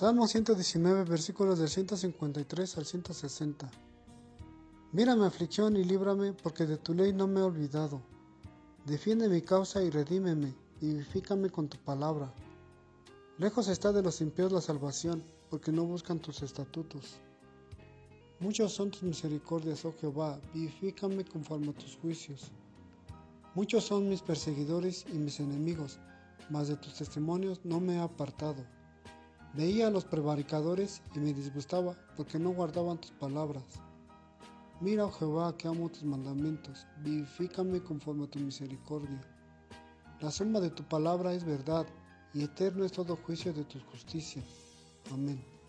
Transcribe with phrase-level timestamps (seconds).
[0.00, 3.70] Salmo 119, versículos del 153 al 160.
[4.92, 8.00] Mira mi aflicción y líbrame, porque de tu ley no me he olvidado.
[8.86, 12.32] Defiende mi causa y redímeme, vivifícame con tu palabra.
[13.36, 17.18] Lejos está de los impíos la salvación, porque no buscan tus estatutos.
[18.38, 22.50] Muchos son tus misericordias, oh Jehová, vivifícame conforme a tus juicios.
[23.54, 25.98] Muchos son mis perseguidores y mis enemigos,
[26.48, 28.64] mas de tus testimonios no me he apartado.
[29.54, 33.64] Veía a los prevaricadores y me disgustaba porque no guardaban tus palabras.
[34.80, 39.20] Mira, oh Jehová, que amo tus mandamientos, vivifícame conforme a tu misericordia.
[40.20, 41.86] La suma de tu palabra es verdad,
[42.32, 44.42] y eterno es todo juicio de tu justicia.
[45.12, 45.59] Amén.